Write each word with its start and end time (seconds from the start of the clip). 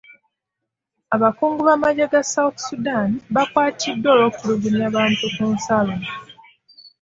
Abakungu 1.15 1.59
b'amagye 1.67 2.05
ga 2.11 2.21
south 2.31 2.57
Sudan 2.67 3.09
baakwatiddwa 3.33 4.09
olw'okutulugunya 4.13 4.87
bantu 4.95 5.25
ku 5.35 5.43
nsalo. 5.55 5.95